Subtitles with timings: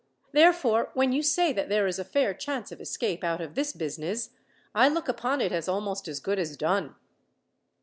[0.31, 3.71] Therefore, when you say that there is a fair chance of escape out of this
[3.71, 4.31] business,
[4.73, 6.95] I look upon it as almost as good as done."